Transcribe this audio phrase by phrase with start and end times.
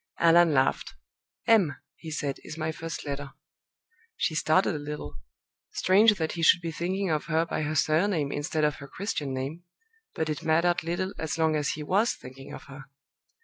[0.17, 0.95] Allan laughed.
[1.45, 3.33] "M," he said, "is my first letter."
[4.17, 5.17] She started a little.
[5.73, 9.31] Strange that he should be thinking of her by her surname instead of her Christian
[9.31, 9.63] name;
[10.15, 12.85] but it mattered little as long as he was thinking of her.